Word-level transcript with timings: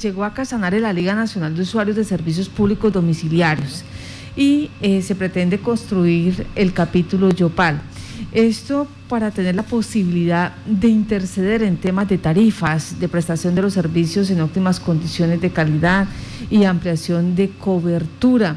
Llegó 0.00 0.24
a 0.24 0.32
Casanare 0.32 0.80
la 0.80 0.94
Liga 0.94 1.14
Nacional 1.14 1.54
de 1.54 1.60
Usuarios 1.60 1.94
de 1.94 2.04
Servicios 2.04 2.48
Públicos 2.48 2.90
Domiciliarios 2.90 3.84
y 4.34 4.70
eh, 4.80 5.02
se 5.02 5.14
pretende 5.14 5.58
construir 5.58 6.46
el 6.54 6.72
capítulo 6.72 7.28
Yopal. 7.28 7.82
Esto 8.32 8.88
para 9.10 9.30
tener 9.32 9.54
la 9.54 9.64
posibilidad 9.64 10.54
de 10.64 10.88
interceder 10.88 11.62
en 11.62 11.76
temas 11.76 12.08
de 12.08 12.16
tarifas, 12.16 12.98
de 13.00 13.06
prestación 13.06 13.54
de 13.54 13.60
los 13.60 13.74
servicios 13.74 14.30
en 14.30 14.40
óptimas 14.40 14.80
condiciones 14.80 15.42
de 15.42 15.50
calidad 15.50 16.06
y 16.48 16.64
ampliación 16.64 17.36
de 17.36 17.50
cobertura. 17.50 18.56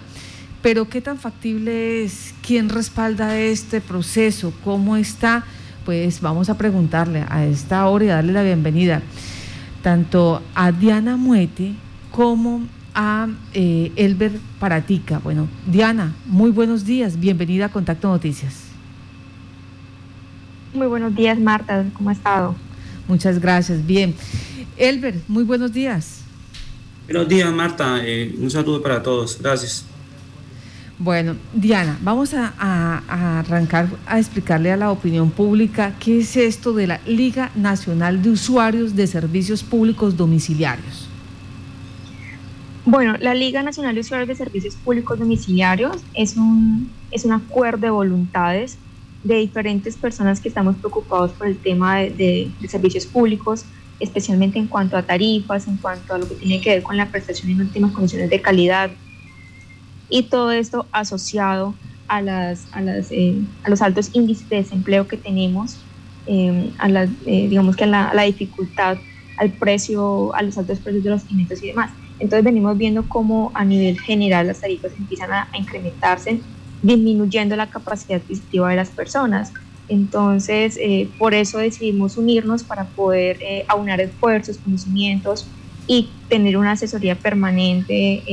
Pero 0.61 0.87
¿qué 0.87 1.01
tan 1.01 1.17
factible 1.17 2.05
es? 2.05 2.33
¿Quién 2.41 2.69
respalda 2.69 3.37
este 3.37 3.81
proceso? 3.81 4.53
¿Cómo 4.63 4.95
está? 4.95 5.43
Pues 5.83 6.21
vamos 6.21 6.49
a 6.49 6.57
preguntarle 6.57 7.25
a 7.27 7.45
esta 7.45 7.85
hora 7.87 8.05
y 8.05 8.07
darle 8.07 8.31
la 8.31 8.41
bienvenida 8.41 9.01
tanto 9.85 10.41
a 10.55 10.71
Diana 10.71 11.15
Muete 11.15 11.75
como 12.09 12.63
a 12.95 13.27
eh, 13.53 13.91
Elber 13.95 14.31
Paratica. 14.59 15.19
Bueno, 15.19 15.47
Diana, 15.67 16.15
muy 16.25 16.49
buenos 16.49 16.85
días, 16.85 17.19
bienvenida 17.19 17.65
a 17.65 17.69
Contacto 17.69 18.07
Noticias. 18.07 18.63
Muy 20.73 20.87
buenos 20.87 21.15
días, 21.15 21.37
Marta, 21.37 21.85
¿cómo 21.93 22.09
ha 22.09 22.13
estado? 22.13 22.55
Muchas 23.07 23.37
gracias, 23.37 23.85
bien. 23.85 24.15
Elber, 24.75 25.19
muy 25.27 25.43
buenos 25.43 25.71
días. 25.71 26.21
Buenos 27.05 27.29
días, 27.29 27.53
Marta, 27.53 27.99
eh, 28.03 28.33
un 28.39 28.49
saludo 28.49 28.81
para 28.81 29.03
todos, 29.03 29.39
gracias. 29.39 29.85
Bueno, 30.97 31.35
Diana, 31.53 31.97
vamos 32.01 32.33
a, 32.33 32.53
arrancar 33.39 33.89
a 34.05 34.17
explicarle 34.17 34.71
a 34.71 34.77
la 34.77 34.91
opinión 34.91 35.29
pública 35.29 35.93
qué 35.99 36.19
es 36.19 36.37
esto 36.37 36.73
de 36.73 36.87
la 36.87 37.01
Liga 37.05 37.51
Nacional 37.53 38.21
de 38.21 38.29
Usuarios 38.29 38.95
de 38.95 39.05
Servicios 39.05 39.61
Públicos 39.61 40.15
Domiciliarios. 40.15 41.09
Bueno, 42.85 43.15
la 43.19 43.33
Liga 43.33 43.61
Nacional 43.61 43.95
de 43.95 44.01
Usuarios 44.01 44.29
de 44.29 44.35
Servicios 44.35 44.75
Públicos 44.75 45.19
Domiciliarios 45.19 45.97
es 46.13 46.37
un, 46.37 46.89
es 47.11 47.25
un 47.25 47.33
acuerdo 47.33 47.81
de 47.81 47.89
voluntades 47.89 48.77
de 49.23 49.35
diferentes 49.35 49.97
personas 49.97 50.39
que 50.39 50.47
estamos 50.47 50.77
preocupados 50.77 51.31
por 51.31 51.47
el 51.47 51.57
tema 51.57 51.97
de, 51.97 52.49
de 52.61 52.67
servicios 52.69 53.05
públicos, 53.05 53.65
especialmente 53.99 54.59
en 54.59 54.67
cuanto 54.67 54.95
a 54.95 55.03
tarifas, 55.03 55.67
en 55.67 55.75
cuanto 55.75 56.13
a 56.13 56.19
lo 56.19 56.29
que 56.29 56.35
tiene 56.35 56.61
que 56.61 56.69
ver 56.69 56.83
con 56.83 56.95
la 56.95 57.09
prestación 57.09 57.51
en 57.51 57.61
últimas 57.61 57.91
condiciones 57.91 58.29
de 58.29 58.39
calidad, 58.39 58.91
y 60.09 60.23
todo 60.23 60.51
esto 60.51 60.87
asociado 60.91 61.75
a, 62.07 62.21
las, 62.21 62.67
a, 62.71 62.81
las, 62.81 63.11
eh, 63.11 63.41
a 63.63 63.69
los 63.69 63.81
altos 63.81 64.09
índices 64.13 64.47
de 64.49 64.57
desempleo 64.57 65.07
que 65.07 65.17
tenemos, 65.17 65.85
eh, 66.27 66.71
a 66.77 66.87
la, 66.87 67.03
eh, 67.25 67.47
digamos 67.49 67.75
que 67.75 67.85
a 67.85 67.87
la, 67.87 68.23
dificultad, 68.23 68.97
al 69.37 69.53
precio, 69.53 70.33
a 70.35 70.41
los 70.41 70.57
altos 70.57 70.79
precios 70.79 71.03
de 71.03 71.09
los 71.09 71.25
alimentos 71.25 71.61
y 71.63 71.67
demás. 71.67 71.91
Entonces 72.19 72.45
venimos 72.45 72.77
viendo 72.77 73.07
cómo 73.09 73.51
a 73.55 73.65
nivel 73.65 73.99
general 73.99 74.47
las 74.47 74.61
tarifas 74.61 74.93
empiezan 74.97 75.31
a, 75.33 75.49
incrementarse, 75.57 76.41
disminuyendo 76.81 77.55
la 77.55 77.69
capacidad 77.69 78.21
adquisitiva 78.21 78.69
de 78.69 78.75
las 78.75 78.89
personas. 78.89 79.51
Entonces, 79.87 80.79
por 81.19 81.35
eso 81.35 81.59
decidimos 81.59 82.17
unirnos 82.17 82.63
para 82.63 82.87
poder 82.89 83.37
aunar 83.67 84.01
esfuerzos, 84.01 84.57
conocimientos 84.57 85.47
y 85.85 86.09
tener 86.27 86.57
una 86.57 86.71
asesoría 86.71 87.15
permanente 87.15 88.23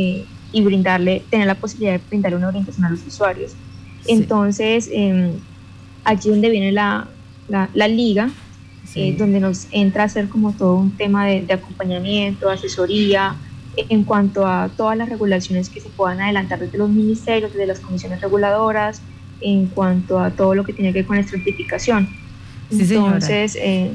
y 0.53 0.63
brindarle, 0.63 1.23
tener 1.31 1.47
la 1.47 1.55
posibilidad 1.55 1.93
de 1.93 2.01
brindarle 2.09 2.37
una 2.37 2.49
orientación 2.49 2.85
a 2.85 2.91
los 2.91 3.07
usuarios. 3.07 3.53
Entonces, 4.07 4.89
eh, 4.93 5.33
allí 6.05 6.31
donde 6.31 6.51
viene 6.51 6.73
la, 6.73 7.09
la, 7.49 7.89
liga, 7.89 8.31
eh, 8.95 9.15
donde 9.17 9.41
nos 9.41 9.69
entra 9.71 10.03
a 10.03 10.07
hacer 10.07 10.29
como 10.29 10.53
todo 10.53 10.77
un 10.77 10.91
tema 10.97 11.27
de, 11.27 11.43
de, 11.43 11.55
acompañamiento, 11.55 12.51
asesoría, 12.51 13.37
en 13.77 14.05
cuanto 14.05 14.47
a 14.47 14.69
todas 14.69 14.97
las 14.97 15.09
regulaciones 15.09 15.71
que 15.71 15.81
se 15.81 15.89
puedan 15.89 16.21
adelantar 16.21 16.59
desde 16.59 16.77
los 16.79 16.91
ministerios, 16.91 17.53
desde 17.53 17.67
las 17.67 17.81
comisiones 17.81 18.21
reguladoras, 18.21 19.01
en 19.41 19.67
cuanto 19.67 20.19
a 20.19 20.31
todo 20.31 20.55
lo 20.55 20.65
que 20.65 20.73
tiene 20.73 20.93
que 20.93 21.01
ver 21.01 21.07
con 21.07 21.17
la 21.17 21.23
estratificación. 21.23 22.09
Entonces, 22.71 23.57
eh, 23.57 23.93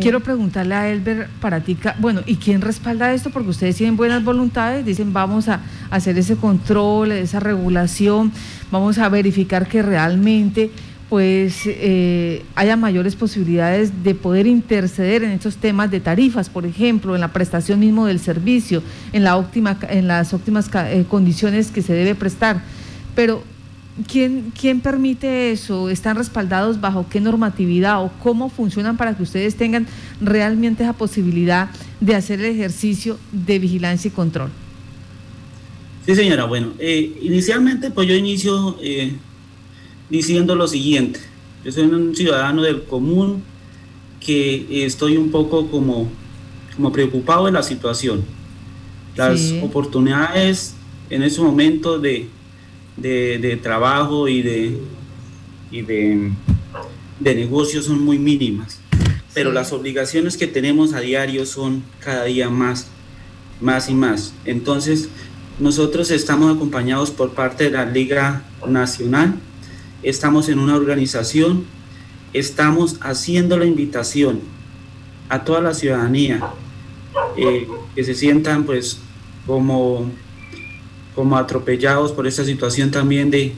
Quiero 0.00 0.20
preguntarle 0.20 0.74
a 0.74 0.90
Elber 0.90 1.28
Paratica, 1.40 1.96
bueno, 1.98 2.20
¿y 2.26 2.36
quién 2.36 2.60
respalda 2.60 3.12
esto? 3.14 3.30
Porque 3.30 3.50
ustedes 3.50 3.76
tienen 3.76 3.96
buenas 3.96 4.22
voluntades, 4.22 4.84
dicen 4.84 5.12
vamos 5.12 5.48
a 5.48 5.60
hacer 5.90 6.18
ese 6.18 6.36
control, 6.36 7.12
esa 7.12 7.40
regulación, 7.40 8.32
vamos 8.70 8.98
a 8.98 9.08
verificar 9.08 9.66
que 9.66 9.82
realmente 9.82 10.70
pues 11.08 11.62
eh, 11.66 12.44
haya 12.56 12.76
mayores 12.76 13.14
posibilidades 13.14 14.02
de 14.02 14.14
poder 14.14 14.46
interceder 14.46 15.22
en 15.22 15.30
estos 15.30 15.56
temas 15.56 15.90
de 15.90 16.00
tarifas, 16.00 16.50
por 16.50 16.66
ejemplo, 16.66 17.14
en 17.14 17.20
la 17.20 17.32
prestación 17.32 17.78
mismo 17.78 18.06
del 18.06 18.18
servicio, 18.18 18.82
en, 19.12 19.22
la 19.22 19.36
óptima, 19.36 19.78
en 19.88 20.08
las 20.08 20.34
óptimas 20.34 20.68
eh, 20.74 21.04
condiciones 21.08 21.70
que 21.70 21.82
se 21.82 21.92
debe 21.92 22.16
prestar. 22.16 22.60
Pero 23.14 23.42
¿Quién, 24.10 24.52
¿Quién 24.58 24.80
permite 24.80 25.52
eso? 25.52 25.88
¿Están 25.88 26.16
respaldados 26.16 26.80
bajo 26.82 27.06
qué 27.08 27.18
normatividad 27.18 28.04
o 28.04 28.10
cómo 28.22 28.50
funcionan 28.50 28.98
para 28.98 29.16
que 29.16 29.22
ustedes 29.22 29.56
tengan 29.56 29.86
realmente 30.20 30.82
esa 30.82 30.92
posibilidad 30.92 31.70
de 32.00 32.14
hacer 32.14 32.40
el 32.40 32.46
ejercicio 32.46 33.18
de 33.32 33.58
vigilancia 33.58 34.08
y 34.08 34.10
control? 34.10 34.50
Sí, 36.04 36.14
señora. 36.14 36.44
Bueno, 36.44 36.74
eh, 36.78 37.18
inicialmente 37.22 37.90
pues 37.90 38.06
yo 38.06 38.14
inicio 38.14 38.76
eh, 38.82 39.14
diciendo 40.10 40.54
lo 40.54 40.68
siguiente. 40.68 41.20
Yo 41.64 41.72
soy 41.72 41.84
un 41.84 42.14
ciudadano 42.14 42.62
del 42.62 42.84
común 42.84 43.42
que 44.20 44.84
estoy 44.84 45.16
un 45.16 45.30
poco 45.30 45.68
como, 45.68 46.08
como 46.76 46.92
preocupado 46.92 47.46
de 47.46 47.52
la 47.52 47.62
situación. 47.62 48.24
Las 49.16 49.54
oportunidades 49.62 50.74
en 51.08 51.22
ese 51.22 51.40
momento 51.40 51.98
de 51.98 52.28
de, 52.96 53.58
trabajo 53.62 54.28
y 54.28 54.42
de, 54.42 54.80
y 55.70 55.82
de, 55.82 56.32
de 57.20 57.34
negocios 57.34 57.86
son 57.86 58.04
muy 58.04 58.18
mínimas, 58.18 58.80
pero 59.34 59.52
las 59.52 59.72
obligaciones 59.72 60.36
que 60.36 60.46
tenemos 60.46 60.94
a 60.94 61.00
diario 61.00 61.46
son 61.46 61.82
cada 62.00 62.24
día 62.24 62.48
más, 62.48 62.88
más 63.60 63.88
y 63.88 63.94
más. 63.94 64.32
Entonces, 64.44 65.08
nosotros 65.58 66.10
estamos 66.10 66.54
acompañados 66.54 67.10
por 67.10 67.32
parte 67.32 67.64
de 67.64 67.70
la 67.70 67.86
Liga 67.86 68.44
Nacional, 68.66 69.36
estamos 70.02 70.48
en 70.48 70.58
una 70.58 70.76
organización, 70.76 71.64
estamos 72.32 72.96
haciendo 73.00 73.58
la 73.58 73.66
invitación 73.66 74.40
a 75.28 75.44
toda 75.44 75.60
la 75.60 75.74
ciudadanía 75.74 76.40
eh, 77.36 77.66
que 77.94 78.04
se 78.04 78.14
sientan 78.14 78.64
pues 78.64 78.98
como 79.46 80.10
como 81.16 81.38
atropellados 81.38 82.12
por 82.12 82.26
esta 82.26 82.44
situación 82.44 82.90
también 82.90 83.30
de, 83.30 83.54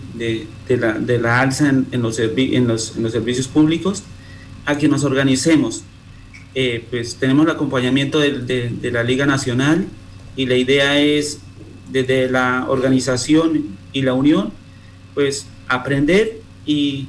la, 0.68 1.40
alza 1.40 1.68
en, 1.68 2.02
los, 2.02 2.14
servicios 2.14 3.48
públicos, 3.48 4.04
a 4.64 4.78
que 4.78 4.86
nos 4.86 5.02
organicemos. 5.02 5.82
Eh, 6.54 6.84
pues 6.88 7.16
tenemos 7.16 7.46
el 7.46 7.52
acompañamiento 7.52 8.20
de, 8.20 8.90
la 8.92 9.02
Liga 9.02 9.26
Nacional 9.26 9.86
y 10.36 10.46
la 10.46 10.54
idea 10.54 11.00
es 11.00 11.40
desde 11.90 12.30
la 12.30 12.66
organización 12.68 13.76
y 13.92 14.02
la 14.02 14.14
unión, 14.14 14.52
pues 15.14 15.48
aprender 15.66 16.40
y 16.64 17.08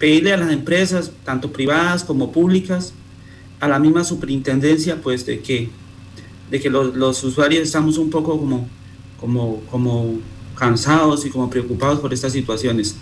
pedirle 0.00 0.32
a 0.32 0.38
las 0.38 0.50
empresas, 0.50 1.12
tanto 1.24 1.52
privadas 1.52 2.02
como 2.02 2.32
públicas, 2.32 2.94
a 3.60 3.68
la 3.68 3.78
misma 3.78 4.02
superintendencia, 4.02 5.00
pues 5.00 5.24
de 5.24 5.38
que, 5.38 5.68
de 6.50 6.60
que 6.60 6.68
los 6.68 7.22
usuarios 7.22 7.62
estamos 7.62 7.96
un 7.96 8.10
poco 8.10 8.36
como 8.40 8.68
como, 9.20 9.60
como 9.70 10.18
cansados 10.54 11.24
y 11.26 11.30
como 11.30 11.50
preocupados 11.50 12.00
por 12.00 12.12
estas 12.12 12.32
situaciones, 12.32 12.96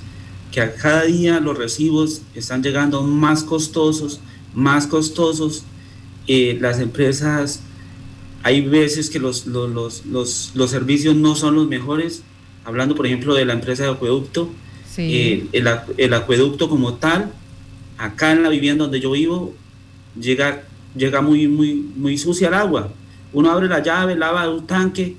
que 0.52 0.60
a 0.60 0.74
cada 0.74 1.02
día 1.02 1.40
los 1.40 1.56
recibos 1.58 2.22
están 2.34 2.62
llegando 2.62 3.02
más 3.02 3.42
costosos, 3.42 4.20
más 4.54 4.86
costosos, 4.86 5.64
eh, 6.26 6.56
las 6.60 6.78
empresas, 6.80 7.60
hay 8.42 8.60
veces 8.60 9.10
que 9.10 9.18
los, 9.18 9.46
los, 9.46 10.04
los, 10.06 10.52
los, 10.54 10.70
servicios 10.70 11.16
no 11.16 11.34
son 11.34 11.54
los 11.54 11.66
mejores, 11.66 12.22
hablando 12.64 12.94
por 12.94 13.06
ejemplo 13.06 13.34
de 13.34 13.44
la 13.44 13.54
empresa 13.54 13.84
de 13.84 13.90
acueducto, 13.90 14.50
eh, 14.96 15.46
el, 15.52 15.68
el, 15.96 16.14
acueducto 16.14 16.68
como 16.68 16.94
tal, 16.94 17.32
acá 17.98 18.32
en 18.32 18.42
la 18.42 18.48
vivienda 18.48 18.84
donde 18.84 19.00
yo 19.00 19.12
vivo, 19.12 19.54
llega, 20.20 20.62
llega 20.94 21.20
muy, 21.20 21.48
muy, 21.48 21.74
muy 21.74 22.16
sucia 22.18 22.48
el 22.48 22.54
agua. 22.54 22.92
Uno 23.32 23.50
abre 23.50 23.66
la 23.66 23.82
llave, 23.82 24.14
lava 24.14 24.48
un 24.48 24.66
tanque 24.66 25.16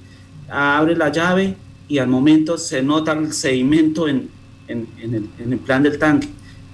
abre 0.50 0.96
la 0.96 1.12
llave 1.12 1.56
y 1.88 1.98
al 1.98 2.08
momento 2.08 2.58
se 2.58 2.82
nota 2.82 3.14
el 3.14 3.34
sedimento 3.34 4.08
en, 4.08 4.30
en, 4.68 4.88
el, 5.38 5.58
plan 5.60 5.84
del 5.84 5.98
tanque. 6.00 6.28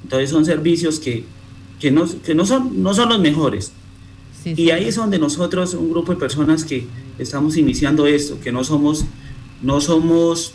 Entonces 0.03 0.29
son 0.29 0.45
servicios 0.45 0.99
que, 0.99 1.23
que, 1.79 1.91
no, 1.91 2.05
que 2.21 2.33
no, 2.33 2.45
son, 2.45 2.81
no 2.81 2.93
son 2.93 3.09
los 3.09 3.19
mejores. 3.19 3.73
y 4.45 4.71
ahí 4.71 4.85
es 4.85 4.95
donde 4.95 5.19
nosotros, 5.19 5.73
un 5.73 5.91
grupo 5.91 6.13
de 6.13 6.19
personas 6.19 6.63
que 6.63 6.85
estamos 7.19 7.57
iniciando 7.57 8.07
esto, 8.07 8.39
que 8.39 8.51
no 8.51 8.63
somos, 8.63 9.05
no 9.61 9.81
somos, 9.81 10.53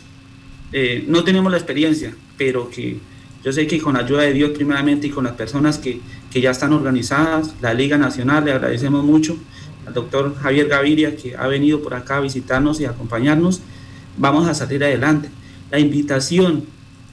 eh, 0.73 1.05
no 1.07 1.23
tenemos 1.23 1.51
la 1.51 1.57
experiencia, 1.57 2.13
pero 2.37 2.69
que 2.69 2.99
yo 3.43 3.53
sé 3.53 3.67
que 3.67 3.79
con 3.79 3.93
la 3.93 3.99
ayuda 3.99 4.23
de 4.23 4.33
Dios 4.33 4.51
primeramente 4.51 5.07
y 5.07 5.09
con 5.09 5.23
las 5.23 5.33
personas 5.33 5.77
que, 5.77 6.01
que 6.31 6.41
ya 6.41 6.51
están 6.51 6.73
organizadas, 6.73 7.53
la 7.61 7.73
Liga 7.73 7.97
Nacional, 7.97 8.43
le 8.43 8.51
agradecemos 8.51 9.05
mucho, 9.05 9.37
al 9.87 9.93
doctor 9.93 10.35
Javier 10.35 10.67
Gaviria, 10.67 11.15
que 11.15 11.35
ha 11.35 11.47
venido 11.47 11.81
por 11.81 11.93
acá 11.93 12.17
a 12.17 12.19
visitarnos 12.19 12.79
y 12.81 12.85
acompañarnos, 12.85 13.61
vamos 14.17 14.47
a 14.47 14.53
salir 14.53 14.83
adelante. 14.83 15.29
La 15.71 15.79
invitación 15.79 16.65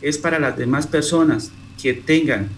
es 0.03 0.19
para 0.19 0.38
las 0.38 0.56
demás 0.56 0.87
personas 0.87 1.53
que 1.81 1.94
tengan 1.94 2.49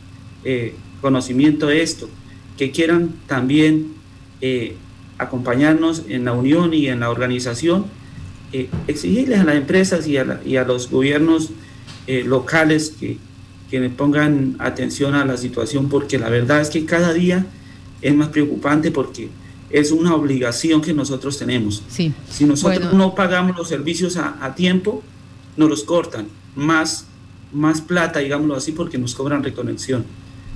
eh, 0.42 0.74
conocimiento 1.02 1.66
de 1.66 1.82
esto, 1.82 2.08
que 2.56 2.70
quieran 2.70 3.10
también 3.26 3.92
eh, 4.40 4.76
acompañarnos 5.18 6.04
en 6.08 6.24
la 6.24 6.32
unión 6.32 6.72
y 6.72 6.88
en 6.88 7.00
la 7.00 7.10
organización, 7.10 7.86
eh, 8.52 8.70
exigirles 8.86 9.40
a 9.40 9.44
las 9.44 9.56
empresas 9.56 10.06
y 10.06 10.16
a, 10.16 10.64
los 10.64 10.90
gobiernos 10.90 11.50
locales 12.06 12.94
que, 12.98 13.18
que 13.70 13.80
pongan 13.90 14.56
atención 14.60 15.14
a 15.14 15.24
la 15.24 15.36
situación, 15.36 15.88
porque 15.88 16.18
la 16.18 16.30
verdad 16.30 16.60
es 16.60 16.70
que 16.70 16.86
cada 16.86 17.12
día 17.12 17.44
es 18.00 18.14
más 18.14 18.28
preocupante 18.28 18.90
porque 18.90 19.28
es 19.70 19.90
una 19.92 20.14
obligación 20.14 20.80
que 20.80 20.92
nosotros 20.92 21.38
tenemos. 21.38 21.82
Sí. 21.88 22.12
Si 22.30 22.44
nosotros 22.44 22.92
no 22.94 23.14
pagamos 23.14 23.56
los 23.56 23.68
servicios 23.68 24.16
a, 24.16 24.54
tiempo, 24.54 25.02
nos 25.56 25.68
los 25.68 25.84
cortan. 25.84 26.28
Más, 26.54 27.06
más 27.52 27.80
plata, 27.80 28.20
digámoslo 28.20 28.56
así, 28.56 28.72
porque 28.72 28.98
nos 28.98 29.14
cobran 29.14 29.42
reconexión. 29.42 30.04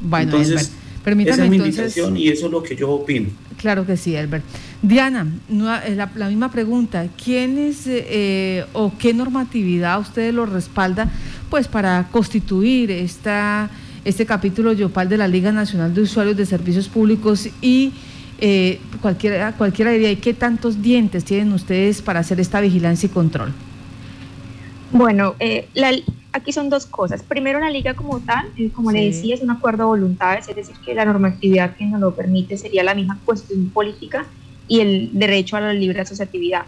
Bueno, 0.00 0.32
entonces, 0.32 0.72
permítame 1.04 1.34
esa 1.34 1.44
es 1.44 1.50
mi 1.50 1.56
invitación 1.56 2.16
y 2.16 2.28
eso 2.28 2.46
es 2.46 2.52
lo 2.52 2.62
que 2.62 2.76
yo 2.76 2.90
opino. 2.90 3.28
Claro 3.58 3.84
que 3.84 3.96
sí, 3.96 4.16
Albert. 4.16 4.44
Diana, 4.80 5.26
la, 5.50 6.10
la 6.14 6.28
misma 6.28 6.50
pregunta. 6.50 7.06
¿Quién 7.22 7.58
es 7.58 7.82
eh, 7.86 8.64
o 8.72 8.92
qué 8.98 9.12
normatividad 9.12 10.00
ustedes 10.00 10.32
lo 10.32 10.46
respalda 10.46 11.10
pues 11.50 11.68
para 11.68 12.08
constituir 12.10 12.90
esta, 12.90 13.68
este 14.04 14.24
capítulo 14.24 14.72
Yopal 14.72 15.08
de 15.08 15.18
la 15.18 15.28
Liga 15.28 15.52
Nacional 15.52 15.92
de 15.92 16.00
Usuarios 16.02 16.36
de 16.36 16.46
Servicios 16.46 16.88
Públicos 16.88 17.48
y 17.60 17.92
eh, 18.40 18.80
cualquiera, 19.00 19.52
cualquiera 19.52 19.90
diría, 19.90 20.10
¿y 20.10 20.16
qué 20.16 20.34
tantos 20.34 20.82
dientes 20.82 21.24
tienen 21.24 21.52
ustedes 21.52 22.02
para 22.02 22.20
hacer 22.20 22.40
esta 22.40 22.60
vigilancia 22.60 23.06
y 23.06 23.10
control? 23.10 23.52
Bueno, 24.92 25.34
eh, 25.38 25.68
aquí 26.32 26.52
son 26.52 26.68
dos 26.68 26.86
cosas. 26.86 27.22
Primero, 27.22 27.60
la 27.60 27.70
liga 27.70 27.94
como 27.94 28.20
tal, 28.20 28.46
eh, 28.56 28.70
como 28.70 28.90
le 28.90 29.06
decía, 29.06 29.34
es 29.34 29.42
un 29.42 29.50
acuerdo 29.50 29.84
de 29.84 29.88
voluntades, 29.88 30.48
es 30.48 30.56
decir, 30.56 30.74
que 30.84 30.94
la 30.94 31.04
normatividad 31.04 31.76
que 31.76 31.86
nos 31.86 32.00
lo 32.00 32.14
permite 32.14 32.56
sería 32.56 32.82
la 32.82 32.94
misma 32.94 33.18
cuestión 33.24 33.70
política 33.70 34.26
y 34.68 34.80
el 34.80 35.10
derecho 35.12 35.56
a 35.56 35.60
la 35.60 35.72
libre 35.72 36.00
asociatividad. 36.00 36.62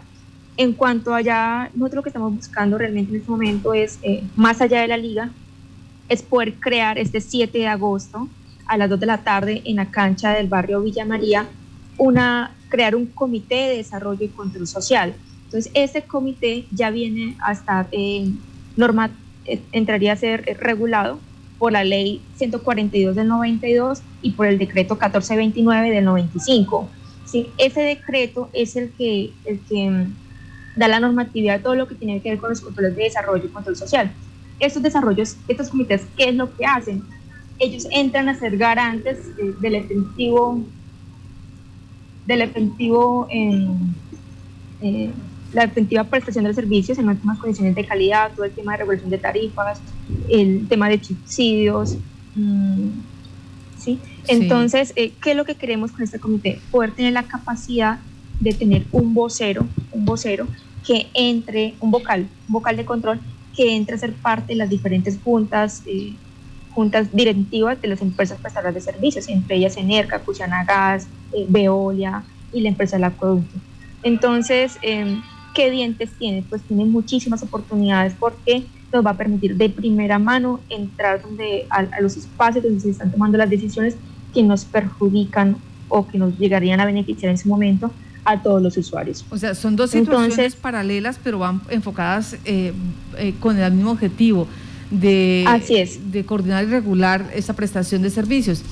En 0.55 0.73
cuanto 0.73 1.13
allá, 1.13 1.69
nosotros 1.73 1.97
lo 1.97 2.03
que 2.03 2.09
estamos 2.09 2.35
buscando 2.35 2.77
realmente 2.77 3.11
en 3.11 3.17
este 3.17 3.31
momento 3.31 3.73
es, 3.73 3.99
eh, 4.03 4.23
más 4.35 4.61
allá 4.61 4.81
de 4.81 4.87
la 4.87 4.97
liga, 4.97 5.31
es 6.09 6.21
poder 6.21 6.53
crear 6.55 6.97
este 6.97 7.21
7 7.21 7.57
de 7.57 7.67
agosto 7.67 8.27
a 8.67 8.77
las 8.77 8.89
2 8.89 8.99
de 8.99 9.05
la 9.05 9.17
tarde 9.23 9.61
en 9.65 9.77
la 9.77 9.89
cancha 9.89 10.31
del 10.31 10.47
barrio 10.47 10.81
Villa 10.81 11.05
María 11.05 11.47
una, 11.97 12.55
crear 12.69 12.95
un 12.95 13.05
comité 13.05 13.55
de 13.55 13.77
desarrollo 13.77 14.25
y 14.25 14.29
control 14.29 14.67
social. 14.67 15.13
Entonces, 15.45 15.71
ese 15.75 16.01
comité 16.03 16.65
ya 16.71 16.89
viene 16.89 17.35
a 17.45 17.51
estar 17.51 17.87
norma, 18.75 19.11
entraría 19.71 20.13
a 20.13 20.15
ser 20.15 20.57
regulado 20.59 21.19
por 21.59 21.71
la 21.71 21.83
ley 21.83 22.21
142 22.35 23.15
del 23.15 23.27
92 23.27 24.01
y 24.21 24.31
por 24.31 24.47
el 24.47 24.57
decreto 24.57 24.95
1429 24.95 25.91
del 25.91 26.05
95. 26.05 26.89
¿sí? 27.25 27.47
Ese 27.57 27.81
decreto 27.81 28.49
es 28.53 28.75
el 28.75 28.91
que, 28.91 29.31
el 29.45 29.59
que 29.61 29.89
mm, 29.89 30.15
da 30.75 30.87
la 30.87 30.99
normatividad 30.99 31.57
de 31.57 31.63
todo 31.63 31.75
lo 31.75 31.87
que 31.87 31.95
tiene 31.95 32.19
que 32.21 32.31
ver 32.31 32.39
con 32.39 32.49
los 32.49 32.61
controles 32.61 32.95
de 32.95 33.03
desarrollo 33.03 33.45
y 33.45 33.49
control 33.49 33.75
social. 33.75 34.11
Estos 34.59 34.81
desarrollos, 34.81 35.37
estos 35.47 35.69
comités, 35.69 36.05
¿qué 36.17 36.29
es 36.29 36.35
lo 36.35 36.53
que 36.55 36.65
hacen? 36.65 37.03
Ellos 37.59 37.87
entran 37.91 38.27
a 38.29 38.35
ser 38.35 38.57
garantes 38.57 39.19
del 39.61 39.75
efectivo 39.75 40.63
del 42.25 42.41
efectivo 42.41 43.27
en 43.29 43.95
eh, 44.81 45.09
la 45.53 45.63
efectiva 45.63 46.03
prestación 46.03 46.45
de 46.45 46.53
servicios 46.53 46.97
en 46.97 47.07
últimas 47.07 47.37
condiciones 47.37 47.75
de 47.75 47.85
calidad, 47.85 48.31
todo 48.33 48.45
el 48.45 48.51
tema 48.51 48.73
de 48.73 48.79
regulación 48.79 49.09
de 49.09 49.17
tarifas, 49.17 49.79
el 50.29 50.67
tema 50.67 50.89
de 50.89 51.03
subsidios. 51.03 51.97
Mm, 52.35 52.89
¿sí? 53.77 53.99
Entonces, 54.27 54.93
eh, 54.95 55.11
¿qué 55.21 55.31
es 55.31 55.37
lo 55.37 55.45
que 55.45 55.55
queremos 55.55 55.91
con 55.91 56.01
este 56.01 56.19
comité? 56.19 56.59
Poder 56.71 56.91
tener 56.91 57.13
la 57.13 57.23
capacidad 57.23 57.99
de 58.39 58.53
tener 58.53 58.85
un 58.91 59.13
vocero, 59.13 59.65
un 59.91 60.05
vocero 60.05 60.47
que 60.85 61.07
entre, 61.13 61.75
un 61.79 61.91
vocal, 61.91 62.27
un 62.47 62.53
vocal 62.53 62.75
de 62.75 62.85
control 62.85 63.19
que 63.55 63.75
entre 63.75 63.95
a 63.95 63.97
ser 63.99 64.13
parte 64.13 64.53
de 64.53 64.55
las 64.55 64.69
diferentes 64.69 65.19
juntas, 65.23 65.83
eh, 65.85 66.13
juntas 66.71 67.07
directivas 67.13 67.79
de 67.81 67.87
las 67.87 68.01
empresas 68.01 68.39
prestadoras 68.39 68.73
de 68.73 68.81
servicios, 68.81 69.29
entre 69.29 69.57
ellas 69.57 69.77
Enerca, 69.77 70.19
Cuchana 70.19 70.63
Gas, 70.65 71.07
eh, 71.33 71.45
Veolia 71.49 72.23
y 72.51 72.61
la 72.61 72.69
empresa 72.69 72.97
del 72.97 73.05
acueducto. 73.05 73.57
Entonces, 74.03 74.77
em, 74.81 75.21
¿qué 75.53 75.71
dientes 75.71 76.11
tiene? 76.17 76.43
Pues 76.47 76.61
tiene 76.63 76.85
muchísimas 76.85 77.41
oportunidades 77.43 78.13
porque 78.19 78.65
nos 78.91 79.05
va 79.05 79.11
a 79.11 79.17
permitir 79.17 79.55
de 79.55 79.69
primera 79.69 80.19
mano 80.19 80.59
entrar 80.69 81.21
donde, 81.21 81.65
a, 81.69 82.01
los 82.01 82.15
espacios 82.17 82.63
donde 82.63 82.79
se 82.79 82.91
están 82.91 83.11
tomando 83.11 83.37
las 83.37 83.49
decisiones 83.49 83.95
que 84.33 84.43
nos 84.43 84.65
perjudican 84.65 85.57
o 85.89 86.07
que 86.07 86.17
nos 86.17 86.37
llegarían 86.37 86.79
a 86.79 86.85
beneficiar 86.85 87.29
en 87.29 87.35
ese 87.35 87.47
momento 87.47 87.91
a 88.25 88.41
todos 88.41 88.61
los 88.61 88.77
usuarios. 88.77 89.25
O 89.29 89.37
sea, 89.37 89.53
son 89.53 89.75
dos 89.75 89.91
situaciones 89.91 90.55
paralelas, 90.55 91.19
pero 91.23 91.39
van 91.39 91.61
enfocadas 91.69 92.37
eh, 92.45 92.73
eh, 93.17 93.33
con 93.39 93.57
el 93.57 93.71
mismo 93.73 93.91
objetivo 93.91 94.47
de, 94.89 95.43
Así 95.47 95.75
es. 95.75 96.11
de 96.11 96.25
coordinar 96.25 96.63
y 96.63 96.67
regular 96.67 97.29
esa 97.33 97.53
prestación 97.53 98.01
de 98.01 98.09
servicios. 98.09 98.63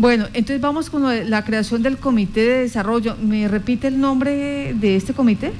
Bueno, 0.00 0.28
entonces 0.28 0.62
vamos 0.62 0.88
con 0.88 1.02
la 1.28 1.44
creación 1.44 1.82
del 1.82 1.98
Comité 1.98 2.40
de 2.40 2.60
Desarrollo. 2.60 3.16
¿Me 3.20 3.46
repite 3.48 3.88
el 3.88 4.00
nombre 4.00 4.72
de 4.72 4.96
este 4.96 5.12
comité? 5.12 5.52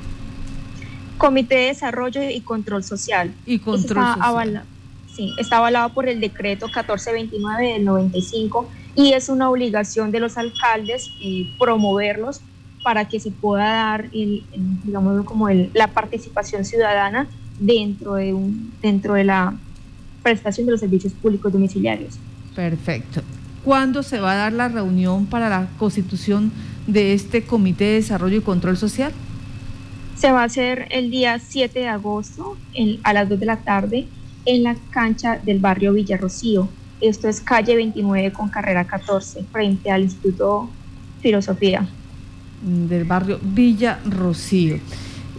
Comité 1.19 1.57
de 1.57 1.67
Desarrollo 1.67 2.23
y 2.23 2.41
Control 2.41 2.83
Social. 2.83 3.35
Y 3.45 3.59
Control 3.59 4.03
está 4.03 4.15
Social. 4.15 4.63
Sí, 5.15 5.35
está 5.37 5.59
avalado 5.59 5.93
por 5.93 6.09
el 6.09 6.21
decreto 6.21 6.69
1429 6.69 7.75
del 7.75 7.85
95 7.85 8.67
y 8.95 9.13
es 9.13 9.29
una 9.29 9.51
obligación 9.51 10.11
de 10.11 10.21
los 10.21 10.39
alcaldes 10.39 11.11
eh, 11.21 11.53
promoverlos 11.59 12.41
para 12.83 13.07
que 13.09 13.21
se 13.21 13.31
pueda 13.31 13.65
dar 13.67 14.07
el, 14.15 14.43
digamos 14.85 15.23
como 15.27 15.51
el, 15.51 15.71
la 15.75 15.89
participación 15.89 16.65
ciudadana 16.65 17.29
dentro 17.59 18.15
de 18.15 18.33
un 18.33 18.73
dentro 18.81 19.13
de 19.13 19.25
la 19.25 19.55
prestación 20.23 20.65
de 20.65 20.73
los 20.73 20.81
servicios 20.81 21.13
públicos 21.13 21.53
domiciliarios. 21.53 22.19
Perfecto. 22.57 23.21
¿Cuándo 23.65 24.03
se 24.03 24.21
va 24.21 24.33
a 24.33 24.37
dar 24.37 24.53
la 24.55 24.69
reunión 24.69 25.27
para 25.27 25.51
la 25.51 25.69
constitución 25.79 26.51
de 26.87 27.13
este 27.13 27.43
Comité 27.43 27.85
de 27.85 27.93
Desarrollo 27.95 28.39
y 28.39 28.41
Control 28.41 28.77
Social? 28.77 29.13
Se 30.17 30.33
va 30.33 30.43
a 30.43 30.45
hacer 30.45 30.89
el 30.91 31.11
día 31.11 31.39
7 31.39 31.79
de 31.79 31.89
agosto 31.89 32.57
a 33.03 33.13
las 33.13 33.29
2 33.29 33.39
de 33.39 33.47
la 33.47 33.57
tarde 33.57 34.07
en 34.47 34.63
la 34.63 34.77
cancha 34.91 35.39
del 35.39 35.59
barrio 35.59 35.93
Villarrocío. 35.93 36.69
Esto 37.03 37.29
es 37.29 37.41
calle 37.41 37.77
29 37.77 38.33
con 38.33 38.49
carrera 38.49 38.87
14, 38.87 39.45
frente 39.53 39.91
al 39.91 40.03
Instituto 40.03 40.71
Filosofía. 41.21 41.87
Del 42.63 43.05
barrio 43.05 43.39
Villa 43.43 43.99
Rocío. 44.07 44.79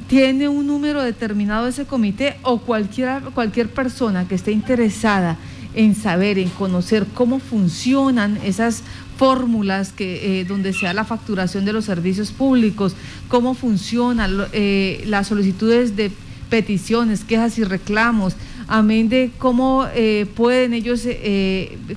¿Tiene 0.07 0.47
un 0.47 0.67
número 0.67 1.01
determinado 1.01 1.67
ese 1.67 1.85
comité 1.85 2.35
o 2.43 2.59
cualquier, 2.59 3.23
cualquier 3.33 3.69
persona 3.69 4.27
que 4.27 4.35
esté 4.35 4.51
interesada 4.51 5.37
en 5.73 5.95
saber, 5.95 6.37
en 6.37 6.49
conocer 6.49 7.05
cómo 7.13 7.39
funcionan 7.39 8.37
esas 8.43 8.83
fórmulas 9.17 9.93
que, 9.93 10.41
eh, 10.41 10.45
donde 10.45 10.73
sea 10.73 10.93
la 10.93 11.03
facturación 11.03 11.63
de 11.63 11.73
los 11.73 11.85
servicios 11.85 12.31
públicos, 12.31 12.95
cómo 13.27 13.53
funcionan 13.53 14.47
eh, 14.51 15.03
las 15.05 15.27
solicitudes 15.27 15.95
de 15.95 16.11
peticiones, 16.49 17.23
quejas 17.23 17.57
y 17.57 17.63
reclamos, 17.63 18.35
amén 18.67 19.09
de 19.09 19.31
cómo 19.37 19.85
eh, 19.93 20.25
pueden 20.35 20.73
ellos 20.73 21.07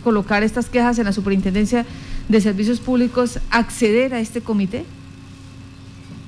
colocar 0.02 0.43
estas 0.43 0.69
quejas 0.69 0.99
en 0.99 1.07
la 1.07 1.12
Superintendencia 1.12 1.87
de 2.28 2.40
Servicios 2.40 2.78
Públicos, 2.78 3.38
acceder 3.50 4.14
a 4.14 4.21
este 4.21 4.40
comité? 4.40 4.85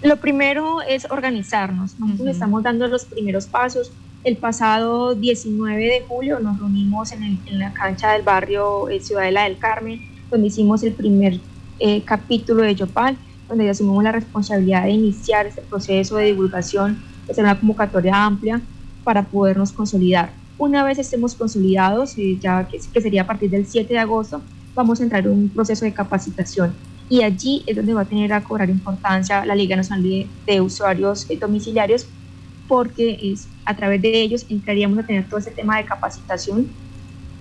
Lo 0.03 0.17
primero 0.17 0.83
es 0.83 1.07
organizarnos. 1.11 1.99
Nosotros 1.99 2.29
estamos 2.29 2.63
dando 2.63 2.87
los 2.87 3.05
primeros 3.05 3.47
pasos. 3.47 3.93
El 4.27 4.37
pasado 4.39 5.15
19 5.15 5.85
de 5.85 6.05
julio 6.09 6.41
nos 6.41 6.59
reunimos 6.59 7.13
en, 7.13 7.39
la 7.61 7.73
cancha 7.73 8.11
del 8.11 8.23
barrio 8.23 8.89
eh, 8.89 8.99
Ciudadela 8.99 9.45
del 9.45 9.57
Carmen, 9.57 10.01
donde 10.29 10.49
hicimos 10.49 10.83
el 10.83 10.95
primer 10.95 11.39
eh, 11.79 12.03
capítulo 12.03 12.65
de 12.65 12.75
Yopal, 12.75 13.17
donde 13.49 13.71
asumimos 13.71 14.03
la 14.03 14.11
responsabilidad 14.11 14.83
de 14.83 14.91
iniciar 14.91 15.47
este 15.47 15.63
proceso 15.63 16.17
de 16.17 16.25
divulgación, 16.25 17.01
de 17.25 17.33
hacer 17.33 17.45
una 17.45 17.57
convocatoria 17.57 18.25
amplia 18.25 18.61
para 19.05 19.23
podernos 19.23 19.71
consolidar. 19.71 20.33
Una 20.59 20.83
vez 20.83 20.99
estemos 20.99 21.37
consolidados, 21.37 22.19
eh, 22.19 22.37
ya 22.41 22.67
que, 22.67 22.81
sería 23.01 23.23
a 23.23 23.27
partir 23.29 23.49
del 23.49 23.65
7 23.65 23.95
de 23.95 24.01
agosto, 24.01 24.43
vamos 24.75 24.99
a 24.99 25.05
entrar 25.05 25.25
en 25.25 25.31
un 25.31 25.49
proceso 25.51 25.85
de 25.85 25.95
capacitación 25.95 26.75
y 27.09 27.23
allí 27.23 27.63
es 27.65 27.77
donde 27.77 27.95
va 27.95 28.01
a 28.01 28.05
tener 28.05 28.33
a 28.33 28.43
cobrar 28.43 28.69
importancia 28.71 29.47
la 29.47 29.55
Liga 29.55 29.77
Nacional 29.77 30.27
de, 30.47 30.61
Usuarios 30.61 31.29
Domiciliarios 31.41 32.09
porque 32.69 33.19
es, 33.23 33.49
a 33.65 33.75
través 33.77 34.03
de 34.03 34.21
ellos 34.21 34.47
entraríamos 34.49 34.99
a 34.99 35.07
tener 35.07 35.29
todo 35.29 35.39
ese 35.39 35.51
tema 35.51 35.77
de 35.79 35.85
capacitación 35.85 36.69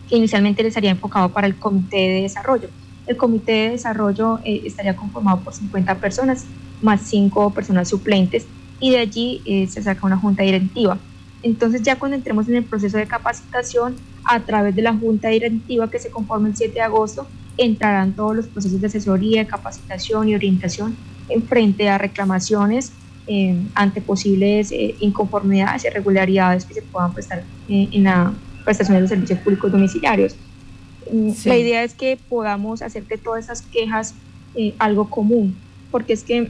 que 0.10 0.18
inicialmente 0.18 0.64
les 0.64 0.72
estaría 0.72 0.92
enfocado 0.92 1.30
para 1.30 1.48
el 1.48 1.56
Comité 1.56 1.98
de 1.98 2.22
Desarrollo. 2.22 2.70
El 3.08 3.18
Comité 3.18 3.52
de 3.52 3.70
Desarrollo 3.72 4.40
eh, 4.44 4.62
estaría 4.66 4.96
conformado 4.96 5.40
por 5.42 5.54
50 5.54 5.96
personas 5.96 6.46
más 6.82 7.02
cinco 7.02 7.52
personas 7.52 7.90
suplentes 7.90 8.46
y 8.80 8.92
de 8.92 9.00
allí 9.00 9.42
eh, 9.46 9.68
se 9.68 9.82
saca 9.82 10.06
una 10.06 10.18
junta 10.18 10.44
directiva. 10.44 10.98
Entonces 11.44 11.84
ya 11.84 11.98
cuando 11.98 12.18
entremos 12.18 12.48
en 12.48 12.56
el 12.56 12.64
proceso 12.64 12.98
de 12.98 13.06
capacitación, 13.06 13.96
a 14.24 14.40
través 14.40 14.76
de 14.76 14.82
la 14.82 14.94
junta 14.94 15.30
directiva 15.30 15.90
que 15.90 16.00
se 16.00 16.10
conforma 16.10 16.48
el 16.48 16.56
7 16.56 16.74
de 16.74 16.82
agosto, 16.82 17.28
entrarán 17.58 18.14
todos 18.14 18.36
los 18.36 18.48
procesos 18.48 18.82
de 18.82 18.88
asesoría, 18.88 19.46
capacitación 19.48 20.28
y 20.28 20.36
orientación 20.36 20.96
en 21.30 21.44
frente 21.44 21.90
a 21.90 21.98
reclamaciones 21.98 22.92
eh, 23.28 23.60
ante 23.74 24.02
posibles 24.02 24.72
eh, 24.72 24.96
inconformidades 25.00 25.84
y 25.84 25.88
irregularidades 25.88 26.66
que 26.66 26.74
se 26.76 26.82
puedan 26.82 27.14
prestar 27.14 27.44
en 27.68 28.04
la 28.04 28.34
prestación 28.64 28.96
de 28.96 29.02
los 29.02 29.10
servicios 29.10 29.40
públicos 29.40 29.72
domiciliarios. 29.72 30.36
Mm, 31.12 31.32
la 31.46 31.58
idea 31.58 31.84
es 31.84 31.94
que 31.94 32.18
podamos 32.30 32.82
hacer 32.82 33.06
de 33.08 33.18
todas 33.18 33.46
esas 33.46 33.62
quejas 33.62 34.14
algo 34.80 35.10
común, 35.10 35.54
porque 35.92 36.14
es 36.14 36.24
que 36.24 36.50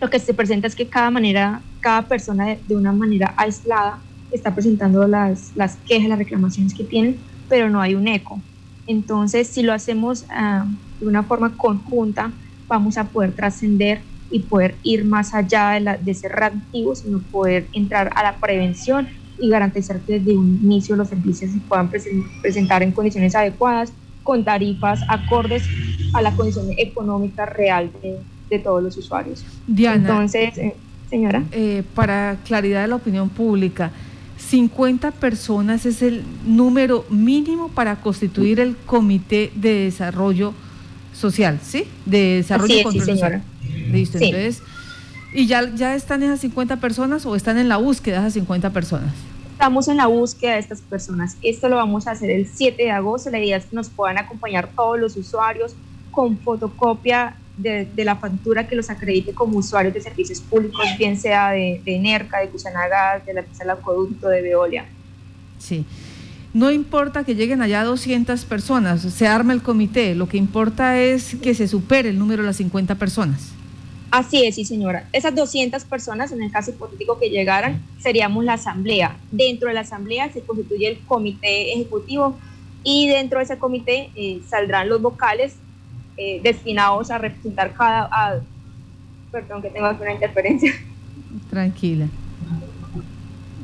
lo 0.00 0.10
que 0.10 0.18
se 0.18 0.34
presenta 0.34 0.66
es 0.66 0.74
que 0.74 0.86
cada 0.86 1.10
manera, 1.10 1.62
cada 1.80 2.02
persona 2.02 2.56
de, 2.68 2.76
una 2.76 2.92
manera 2.92 3.34
aislada 3.36 3.98
está 4.30 4.54
presentando 4.54 5.06
las, 5.08 5.52
las, 5.54 5.76
quejas, 5.86 6.08
las 6.08 6.18
reclamaciones 6.18 6.74
que 6.74 6.84
tienen, 6.84 7.16
pero 7.48 7.70
no 7.70 7.80
hay 7.80 7.94
un 7.94 8.06
eco. 8.08 8.40
Entonces, 8.86 9.48
si 9.48 9.62
lo 9.62 9.72
hacemos 9.72 10.26
ah, 10.28 10.66
de 11.00 11.06
una 11.06 11.22
forma 11.22 11.56
conjunta, 11.56 12.32
vamos 12.68 12.98
a 12.98 13.04
poder 13.04 13.32
trascender 13.32 14.00
y 14.30 14.40
poder 14.40 14.74
ir 14.82 15.04
más 15.04 15.34
allá 15.34 15.70
de, 15.70 15.80
la, 15.80 15.96
de 15.96 16.14
ser 16.14 16.32
reactivos, 16.32 17.00
sino 17.00 17.18
poder 17.18 17.66
entrar 17.72 18.10
a 18.14 18.22
la 18.22 18.36
prevención 18.36 19.08
y 19.38 19.48
garantizar 19.48 20.00
que 20.00 20.18
desde 20.18 20.36
un 20.36 20.60
inicio 20.62 20.96
los 20.96 21.08
servicios 21.08 21.50
se 21.50 21.58
puedan 21.60 21.88
presentar 21.88 22.82
en 22.82 22.92
condiciones 22.92 23.34
adecuadas, 23.34 23.92
con 24.22 24.44
tarifas 24.44 25.00
acordes 25.08 25.64
a 26.14 26.22
la 26.22 26.32
condición 26.32 26.66
económica 26.78 27.44
real 27.44 27.90
de, 28.02 28.18
de 28.50 28.58
todos 28.58 28.82
los 28.82 28.96
usuarios. 28.96 29.44
Diana. 29.66 29.96
Entonces, 29.96 30.56
eh, 30.56 30.74
señora. 31.10 31.42
Eh, 31.52 31.82
para 31.94 32.38
claridad 32.44 32.82
de 32.82 32.88
la 32.88 32.96
opinión 32.96 33.28
pública, 33.28 33.90
50 34.38 35.10
personas 35.12 35.86
es 35.86 36.02
el 36.02 36.22
número 36.46 37.04
mínimo 37.10 37.68
para 37.68 37.96
constituir 37.96 38.60
el 38.60 38.76
Comité 38.76 39.50
de 39.54 39.84
Desarrollo 39.84 40.54
Social, 41.12 41.60
¿sí? 41.62 41.84
De 42.04 42.36
Desarrollo 42.36 42.90
sí, 42.90 43.00
señora. 43.00 43.42
Listo, 43.90 44.18
entonces. 44.18 44.62
¿Y 45.32 45.46
ya, 45.46 45.74
ya 45.74 45.94
están 45.94 46.22
esas 46.22 46.40
50 46.40 46.76
personas 46.76 47.26
o 47.26 47.34
están 47.34 47.58
en 47.58 47.68
la 47.68 47.76
búsqueda 47.76 48.16
de 48.16 48.20
esas 48.22 48.34
50 48.34 48.70
personas? 48.70 49.12
Estamos 49.52 49.88
en 49.88 49.96
la 49.96 50.06
búsqueda 50.06 50.52
de 50.52 50.58
estas 50.60 50.80
personas. 50.80 51.36
Esto 51.42 51.68
lo 51.68 51.76
vamos 51.76 52.06
a 52.06 52.12
hacer 52.12 52.30
el 52.30 52.46
7 52.46 52.82
de 52.82 52.90
agosto. 52.90 53.30
La 53.30 53.38
idea 53.38 53.56
es 53.56 53.66
que 53.66 53.74
nos 53.74 53.88
puedan 53.88 54.18
acompañar 54.18 54.70
todos 54.74 54.98
los 54.98 55.16
usuarios 55.16 55.74
con 56.12 56.38
fotocopia 56.38 57.36
de, 57.56 57.88
la 57.96 58.16
factura 58.16 58.66
que 58.66 58.76
los 58.76 58.90
acredite 58.90 59.32
como 59.32 59.58
usuarios 59.58 59.94
de 59.94 60.00
servicios 60.00 60.40
públicos, 60.40 60.84
bien 60.98 61.18
sea 61.18 61.50
de, 61.50 61.80
de 61.84 61.98
NERCA, 61.98 62.40
de 62.40 62.48
Cusanagas, 62.48 63.24
de 63.26 63.34
la 63.34 63.42
del 63.42 63.70
Acueducto, 63.70 64.28
de 64.28 64.42
Veolia. 64.42 64.86
Sí. 65.58 65.84
No 66.52 66.70
importa 66.70 67.24
que 67.24 67.34
lleguen 67.34 67.62
allá 67.62 67.82
200 67.82 68.44
personas, 68.44 69.02
se 69.02 69.26
arma 69.26 69.52
el 69.52 69.62
comité, 69.62 70.14
lo 70.14 70.28
que 70.28 70.36
importa 70.36 71.00
es 71.00 71.34
que 71.36 71.54
se 71.54 71.66
supere 71.66 72.10
el 72.10 72.18
número 72.18 72.42
de 72.42 72.48
las 72.48 72.56
50 72.56 72.94
personas. 72.94 73.52
Así 74.14 74.44
es, 74.44 74.54
sí, 74.54 74.64
señora. 74.64 75.08
Esas 75.12 75.34
200 75.34 75.82
personas, 75.86 76.30
en 76.30 76.40
el 76.40 76.52
caso 76.52 76.70
hipotético 76.70 77.18
que 77.18 77.30
llegaran, 77.30 77.82
seríamos 77.98 78.44
la 78.44 78.52
asamblea. 78.52 79.16
Dentro 79.32 79.66
de 79.66 79.74
la 79.74 79.80
asamblea 79.80 80.32
se 80.32 80.40
constituye 80.40 80.86
el 80.86 80.98
comité 81.00 81.72
ejecutivo 81.72 82.36
y 82.84 83.08
dentro 83.08 83.40
de 83.40 83.44
ese 83.46 83.58
comité 83.58 84.10
eh, 84.14 84.40
saldrán 84.48 84.88
los 84.88 85.02
vocales 85.02 85.56
eh, 86.16 86.40
destinados 86.44 87.10
a 87.10 87.18
representar 87.18 87.74
cada... 87.74 88.40
perdón, 89.32 89.60
que 89.62 89.70
tengo 89.70 89.86
aquí 89.86 90.02
una 90.02 90.12
interferencia. 90.12 90.72
Tranquila. 91.50 92.06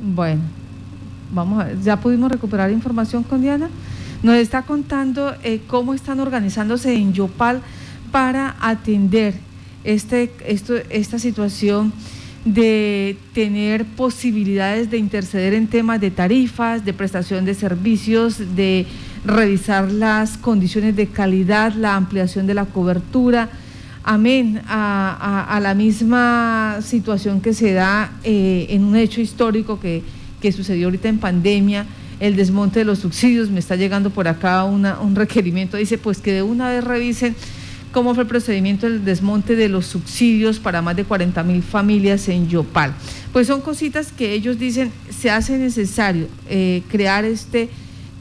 Bueno, 0.02 0.42
vamos 1.30 1.62
a 1.62 1.66
ver, 1.66 1.80
ya 1.80 2.00
pudimos 2.00 2.28
recuperar 2.28 2.73
información 2.73 3.23
con 3.23 3.40
Diana. 3.40 3.71
Nos 4.25 4.35
está 4.35 4.62
contando 4.62 5.33
eh, 5.45 5.61
cómo 5.69 5.95
están 5.95 6.19
organizándose 6.19 6.92
en 6.92 7.12
Yopal 7.12 7.62
para 8.11 8.57
atender 8.61 9.49
este, 9.85 10.31
esto, 10.47 10.75
esta 10.91 11.19
situación 11.19 11.93
de 12.45 13.19
tener 13.35 13.85
posibilidades 13.85 14.91
de 14.91 14.97
interceder 14.97 15.53
en 15.53 15.67
temas 15.67 16.01
de 16.01 16.11
tarifas, 16.11 16.85
de 16.85 16.95
prestación 16.95 17.45
de 17.45 17.55
servicios, 17.55 18.57
de 18.57 18.87
revisar 19.25 19.93
las 19.93 20.39
condiciones 20.39 20.97
de 20.97 21.07
calidad, 21.07 21.75
la 21.75 21.97
ampliación 21.97 22.47
de 22.47 22.55
la 22.55 22.65
cobertura, 22.65 23.51
amén, 24.03 24.63
a, 24.67 25.59
la 25.63 25.75
misma 25.75 26.79
situación 26.83 27.43
que 27.43 27.53
se 27.53 27.75
da 27.75 28.13
eh, 28.25 28.67
en 28.71 28.85
un 28.85 28.97
hecho 28.97 29.21
histórico 29.21 29.79
que, 29.79 30.03
que, 30.41 30.53
sucedió 30.53 30.87
ahorita 30.87 31.11
en 31.11 31.19
pandemia, 31.19 31.85
el 32.21 32.37
desmonte 32.37 32.81
de 32.81 32.85
los 32.87 33.01
subsidios, 33.01 33.51
me 33.51 33.61
está 33.61 33.77
llegando 33.77 34.09
por 34.11 34.29
acá 34.29 34.65
un 34.65 35.15
requerimiento, 35.15 35.77
dice 35.77 35.99
pues 35.99 36.19
que 36.19 36.33
de 36.33 36.43
una 36.43 36.71
vez 36.71 36.85
revisen 36.85 37.35
cómo 37.92 38.14
fue 38.14 38.23
el 38.23 38.28
procedimiento 38.28 38.88
del 38.88 39.04
desmonte 39.04 39.56
de 39.56 39.68
los 39.68 39.87
subsidios 39.87 40.59
para 40.59 40.82
más 40.82 40.97
de 40.97 41.04
40 41.04 41.42
mil 41.42 41.62
familias 41.62 42.28
en 42.28 42.49
Yopal. 42.49 42.94
Pues 43.32 43.47
son 43.47 43.61
cositas 43.61 44.12
que 44.12 44.32
ellos 44.32 44.59
dicen 44.59 44.92
se 45.11 45.30
hace 45.30 45.59
necesario 45.59 46.26
eh, 46.49 46.82
crear 46.88 47.25
este 47.25 47.68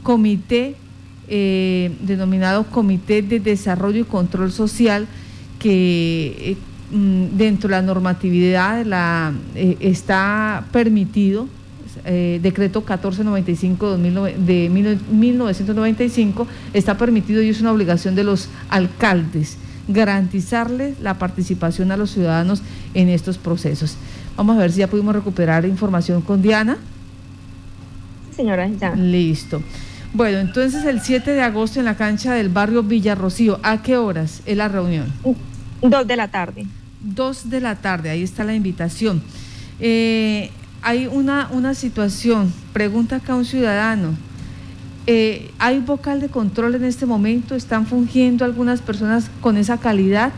comité 0.02 0.76
eh, 1.28 1.92
denominado 2.00 2.64
Comité 2.64 3.22
de 3.22 3.38
Desarrollo 3.38 4.00
y 4.00 4.04
Control 4.04 4.50
Social, 4.50 5.06
que 5.60 6.34
eh, 6.38 6.56
mm, 6.90 7.36
dentro 7.36 7.68
de 7.68 7.76
la 7.76 7.82
normatividad 7.82 8.84
la, 8.84 9.32
está 9.54 10.64
permitido, 10.72 11.46
decreto 12.04 12.80
1495 12.80 13.96
de 13.98 14.68
1995, 14.70 16.46
está 16.72 16.96
permitido 16.96 17.42
y 17.42 17.48
es 17.48 17.60
una 17.60 17.72
obligación 17.72 18.14
de 18.14 18.24
los 18.24 18.48
alcaldes 18.68 19.58
garantizarles 19.92 21.00
la 21.00 21.18
participación 21.18 21.92
a 21.92 21.96
los 21.96 22.10
ciudadanos 22.10 22.62
en 22.94 23.08
estos 23.08 23.38
procesos. 23.38 23.96
Vamos 24.36 24.56
a 24.56 24.60
ver 24.60 24.72
si 24.72 24.78
ya 24.78 24.88
pudimos 24.88 25.14
recuperar 25.14 25.64
información 25.64 26.22
con 26.22 26.40
Diana. 26.42 26.78
Señora, 28.34 28.68
ya. 28.68 28.94
Listo. 28.94 29.62
Bueno, 30.12 30.38
entonces 30.38 30.84
el 30.84 31.00
7 31.00 31.32
de 31.32 31.42
agosto 31.42 31.78
en 31.78 31.84
la 31.84 31.96
cancha 31.96 32.34
del 32.34 32.48
barrio 32.48 32.82
Villarrocío, 32.82 33.60
¿a 33.62 33.82
qué 33.82 33.96
horas 33.96 34.42
es 34.46 34.56
la 34.56 34.68
reunión? 34.68 35.12
Dos 35.82 36.06
de 36.06 36.16
la 36.16 36.28
tarde. 36.28 36.66
Dos 37.00 37.48
de 37.48 37.60
la 37.60 37.76
tarde, 37.76 38.10
ahí 38.10 38.22
está 38.22 38.44
la 38.44 38.54
invitación. 38.54 39.22
Eh, 39.78 40.50
hay 40.82 41.06
una, 41.06 41.48
una 41.52 41.74
situación, 41.74 42.52
pregunta 42.72 43.16
acá 43.16 43.34
un 43.34 43.44
ciudadano, 43.44 44.14
eh, 45.06 45.50
¿hay 45.58 45.80
vocal 45.80 46.20
de 46.20 46.28
control 46.28 46.74
en 46.74 46.84
este 46.84 47.06
momento? 47.06 47.54
¿Están 47.54 47.86
fungiendo 47.86 48.44
algunas 48.44 48.80
personas 48.80 49.30
con 49.40 49.56
esa 49.56 49.78
calidad? 49.78 50.32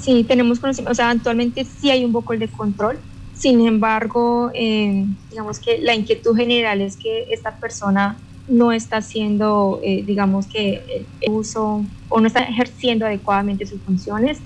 Sí, 0.00 0.24
tenemos 0.24 0.60
conocimiento, 0.60 0.92
o 0.92 0.94
sea, 0.94 1.10
actualmente 1.10 1.64
sí 1.64 1.90
hay 1.90 2.04
un 2.04 2.12
vocal 2.12 2.38
de 2.38 2.48
control, 2.48 2.98
sin 3.34 3.66
embargo, 3.66 4.50
eh, 4.54 5.06
digamos 5.30 5.58
que 5.58 5.78
la 5.78 5.94
inquietud 5.94 6.36
general 6.36 6.80
es 6.80 6.96
que 6.96 7.26
esta 7.30 7.56
persona 7.56 8.16
no 8.48 8.72
está 8.72 8.98
haciendo, 8.98 9.80
eh, 9.82 10.02
digamos 10.06 10.46
que 10.46 11.06
el 11.20 11.32
uso 11.32 11.84
o 12.08 12.20
no 12.20 12.26
está 12.26 12.40
ejerciendo 12.40 13.06
adecuadamente 13.06 13.66
sus 13.66 13.80
funciones. 13.80 14.38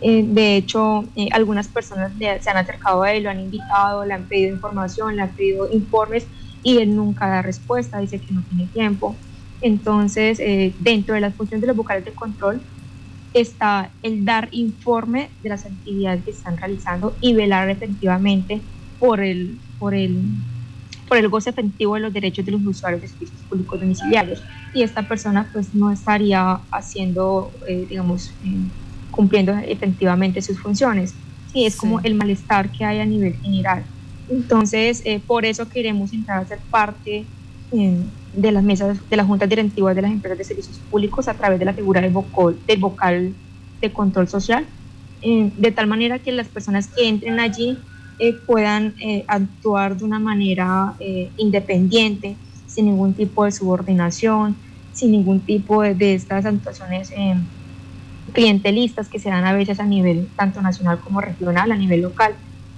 Eh, 0.00 0.24
de 0.26 0.56
hecho, 0.56 1.04
algunas 1.32 1.68
personas 1.68 2.12
se 2.18 2.50
han 2.50 2.56
acercado 2.56 3.02
a 3.02 3.12
él, 3.12 3.22
lo 3.22 3.30
han 3.30 3.40
invitado, 3.40 4.04
le 4.04 4.14
han 4.14 4.28
pedido 4.28 4.54
información, 4.54 5.16
le 5.16 5.22
han 5.22 5.34
pedido 5.34 5.70
informes 5.70 6.26
y 6.62 6.78
él 6.78 6.94
nunca 6.94 7.28
da 7.28 7.42
respuesta, 7.42 8.00
dice 8.00 8.20
que 8.20 8.34
no 8.34 8.42
tiene 8.42 8.66
tiempo. 8.68 9.16
Entonces, 9.60 10.38
dentro 10.78 11.14
de 11.14 11.20
las 11.22 11.34
funciones 11.34 11.62
de 11.62 11.68
los 11.68 11.76
vocales 11.76 12.04
de 12.04 12.12
control, 12.12 12.60
está 13.34 13.90
el 14.02 14.24
dar 14.24 14.48
informe 14.52 15.28
de 15.42 15.48
las 15.48 15.66
actividades 15.66 16.24
que 16.24 16.30
están 16.30 16.56
realizando 16.56 17.14
y 17.20 17.34
velar 17.34 17.68
efectivamente 17.68 18.62
por 18.98 19.20
el, 19.20 19.58
por 19.78 19.92
el, 19.92 20.22
por 21.08 21.18
el 21.18 21.28
goce 21.28 21.50
efectivo 21.50 21.94
de 21.94 22.00
los 22.00 22.12
derechos 22.12 22.46
de 22.46 22.52
los 22.52 22.64
usuarios 22.64 23.02
de 23.02 23.08
servicios 23.08 23.40
públicos 23.42 23.80
domiciliarios. 23.80 24.42
Y 24.72 24.82
esta 24.82 25.06
persona 25.06 25.50
pues 25.52 25.74
no 25.74 25.90
estaría 25.90 26.60
haciendo, 26.70 27.50
eh, 27.68 27.86
digamos, 27.88 28.30
eh, 28.44 28.70
cumpliendo 29.14 29.52
efectivamente 29.52 30.42
sus 30.42 30.60
funciones. 30.60 31.14
Sí, 31.52 31.64
es 31.64 31.76
como 31.76 32.00
el 32.00 32.14
malestar 32.14 32.70
que 32.72 32.84
hay 32.84 32.98
a 32.98 33.06
nivel 33.06 33.34
general. 33.36 33.84
Entonces, 34.28 35.02
eh, 35.04 35.20
por 35.20 35.44
eso 35.44 35.68
queremos 35.68 36.12
entrar 36.12 36.42
a 36.42 36.46
ser 36.46 36.58
parte 36.70 37.26
de 37.70 38.52
las 38.52 38.62
mesas 38.62 38.98
de 39.08 39.16
las 39.16 39.26
juntas 39.26 39.48
directivas 39.48 39.94
de 39.94 40.02
las 40.02 40.10
empresas 40.10 40.38
de 40.38 40.44
servicios 40.44 40.78
públicos 40.90 41.28
a 41.28 41.34
través 41.34 41.58
de 41.58 41.64
la 41.64 41.72
figura 41.72 42.00
del 42.00 42.12
vocal, 42.12 42.56
del 42.66 42.78
vocal 42.78 43.34
de 43.80 43.92
control 43.92 44.28
social, 44.28 44.66
eh, 45.22 45.50
de 45.56 45.70
tal 45.72 45.86
manera 45.86 46.18
que 46.18 46.32
las 46.32 46.48
personas 46.48 46.88
que 46.88 47.08
entren 47.08 47.40
allí 47.40 47.78
eh, 48.18 48.34
puedan 48.46 48.94
eh, 49.00 49.24
actuar 49.28 49.96
de 49.96 50.04
una 50.04 50.18
manera 50.18 50.96
independiente, 51.36 52.36
sin 52.66 52.86
ningún 52.86 53.14
tipo 53.14 53.44
de 53.44 53.52
subordinación, 53.52 54.56
sin 54.92 55.12
ningún 55.12 55.40
tipo 55.40 55.82
de, 55.82 55.94
de 55.94 56.14
estas 56.14 56.46
actuaciones 56.46 57.10
clientelistas 58.32 59.08
que 59.08 59.18
se 59.18 59.28
dan 59.28 59.44
a 59.44 59.52
veces 59.52 59.80
a 59.80 59.84
nivel 59.84 60.28
tanto 60.36 60.62
nacional 60.62 60.98
como 61.00 61.20
regional, 61.20 61.70
a 61.70 61.76
nivel 61.76 62.02
local. 62.02 62.34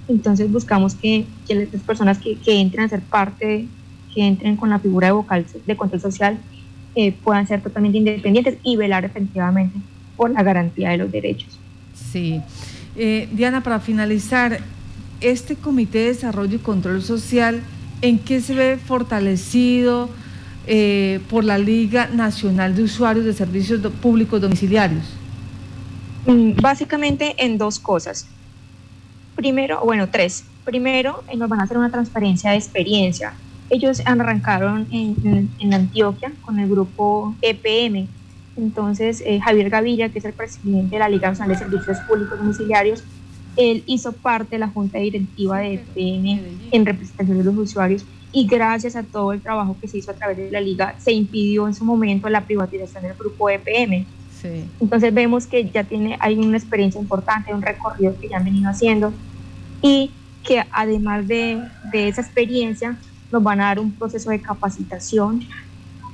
Entonces 0.07 0.51
buscamos 0.51 0.95
que, 0.95 1.25
que 1.47 1.55
las 1.71 1.81
personas 1.81 2.19
que, 2.19 2.37
entren 2.45 2.85
a 2.85 2.89
ser 2.89 3.01
parte, 3.01 3.67
que 4.13 4.25
entren 4.25 4.55
con 4.55 4.69
la 4.69 4.79
figura 4.79 5.07
de 5.07 5.13
vocal 5.13 5.45
de 5.65 5.77
control 5.77 6.01
social, 6.01 6.37
eh, 6.95 7.13
puedan 7.23 7.47
ser 7.47 7.61
totalmente 7.61 7.97
independientes 7.97 8.57
y 8.63 8.75
velar 8.75 9.05
efectivamente 9.05 9.77
por 10.15 10.31
la 10.31 10.43
garantía 10.43 10.89
de 10.89 10.97
los 10.97 11.11
derechos. 11.11 11.59
Sí. 11.93 12.41
Eh, 12.95 13.29
Diana, 13.31 13.61
para 13.61 13.79
finalizar, 13.79 14.59
este 15.21 15.55
Comité 15.55 15.99
de 15.99 16.05
Desarrollo 16.07 16.55
y 16.55 16.59
Control 16.59 17.01
Social, 17.01 17.61
¿en 18.01 18.19
qué 18.19 18.39
se 18.41 18.53
ve 18.53 18.77
fortalecido 18.77 20.09
eh, 20.67 21.19
por 21.29 21.43
la 21.43 21.57
Liga 21.57 22.07
Nacional 22.07 22.75
de 22.75 22.83
Usuarios 22.83 23.25
de 23.25 23.33
Servicios 23.33 23.81
Públicos 24.01 24.41
Domiciliarios? 24.41 25.05
Mm, 26.27 26.61
básicamente 26.61 27.35
en 27.37 27.57
dos 27.57 27.79
cosas. 27.79 28.27
Primero, 29.35 29.79
bueno, 29.83 30.09
tres. 30.09 30.43
Primero, 30.65 31.23
eh, 31.29 31.37
nos 31.37 31.47
van 31.47 31.61
a 31.61 31.63
hacer 31.63 31.77
una 31.77 31.89
transparencia 31.89 32.51
de 32.51 32.57
experiencia. 32.57 33.33
Ellos 33.69 34.01
arrancaron 34.05 34.87
en, 34.91 35.49
en, 35.59 35.73
Antioquia 35.73 36.31
con 36.41 36.59
el 36.59 36.69
grupo 36.69 37.33
EPM. 37.41 38.07
Entonces, 38.57 39.23
eh, 39.25 39.39
Javier 39.39 39.69
Gaviria, 39.69 40.09
que 40.09 40.19
es 40.19 40.25
el 40.25 40.33
presidente 40.33 40.95
de 40.95 40.99
la 40.99 41.09
Liga 41.09 41.29
Nacional 41.29 41.53
de 41.53 41.63
Servicios 41.63 41.97
Públicos 42.01 42.37
Domiciliarios, 42.37 43.03
él 43.55 43.83
hizo 43.87 44.11
parte 44.11 44.55
de 44.55 44.59
la 44.59 44.67
junta 44.67 44.99
directiva 44.99 45.59
de 45.59 45.75
EPM 45.75 46.41
en 46.71 46.85
representación 46.85 47.37
de 47.37 47.43
los 47.43 47.57
usuarios 47.57 48.05
y 48.31 48.45
gracias 48.45 48.95
a 48.95 49.03
todo 49.03 49.31
el 49.33 49.41
trabajo 49.41 49.77
que 49.79 49.87
se 49.87 49.97
hizo 49.97 50.11
a 50.11 50.13
través 50.13 50.37
de 50.37 50.51
la 50.51 50.61
liga 50.61 50.95
se 50.99 51.11
impidió 51.11 51.67
en 51.67 51.73
su 51.73 51.85
momento 51.85 52.29
la 52.29 52.45
privatización 52.45 53.03
del 53.03 53.13
grupo 53.13 53.49
EPM. 53.49 54.05
Entonces 54.79 55.13
vemos 55.13 55.47
que 55.47 55.69
ya 55.69 55.83
tiene, 55.83 56.17
hay 56.19 56.37
una 56.37 56.57
experiencia 56.57 56.99
importante, 56.99 57.53
un 57.53 57.61
recorrido 57.61 58.15
que 58.19 58.29
ya 58.29 58.37
han 58.37 58.45
venido 58.45 58.69
haciendo 58.69 59.13
y 59.81 60.11
que 60.43 60.63
además 60.71 61.27
de, 61.27 61.61
de 61.91 62.07
esa 62.07 62.21
experiencia 62.21 62.97
nos 63.31 63.43
van 63.43 63.61
a 63.61 63.65
dar 63.65 63.79
un 63.79 63.91
proceso 63.91 64.29
de 64.29 64.41
capacitación, 64.41 65.41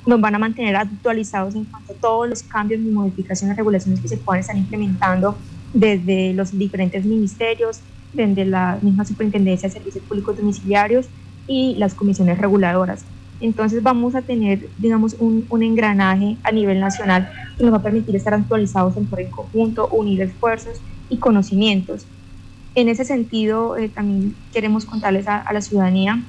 nos 0.06 0.20
van 0.20 0.34
a 0.34 0.38
mantener 0.38 0.76
actualizados 0.76 1.54
en 1.54 1.64
cuanto 1.64 1.92
a 1.92 1.96
todos 1.96 2.28
los 2.28 2.42
cambios 2.42 2.80
y 2.80 2.84
modificaciones, 2.84 3.56
regulaciones 3.56 4.00
que 4.00 4.08
se 4.08 4.16
pueden 4.16 4.40
estar 4.40 4.56
implementando 4.56 5.36
desde 5.72 6.34
los 6.34 6.56
diferentes 6.56 7.04
ministerios, 7.04 7.80
desde 8.12 8.44
la 8.44 8.78
misma 8.82 9.04
Superintendencia 9.04 9.68
de 9.68 9.72
Servicios 9.72 10.04
Públicos 10.04 10.36
Domiciliarios 10.36 11.06
y 11.46 11.74
las 11.76 11.94
comisiones 11.94 12.38
reguladoras. 12.38 13.04
Entonces 13.40 13.82
vamos 13.82 14.14
a 14.14 14.22
tener, 14.22 14.68
digamos, 14.78 15.16
un, 15.18 15.46
un, 15.50 15.62
engranaje 15.62 16.36
a 16.42 16.52
nivel 16.52 16.80
nacional 16.80 17.30
que 17.58 17.64
nos 17.64 17.72
va 17.72 17.78
a 17.78 17.82
permitir 17.82 18.14
estar 18.16 18.32
actualizados 18.32 18.96
en 18.96 19.08
en 19.16 19.30
conjunto, 19.30 19.88
unir 19.88 20.22
esfuerzos 20.22 20.80
y 21.08 21.18
conocimientos. 21.18 22.06
En 22.74 22.88
ese 22.88 23.04
sentido, 23.04 23.76
eh, 23.76 23.88
también 23.88 24.34
queremos 24.52 24.84
contarles 24.84 25.26
a, 25.28 25.52
la 25.52 25.60
ciudadanía, 25.60 26.22